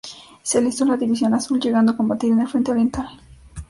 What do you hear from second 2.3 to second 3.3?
en el Frente oriental.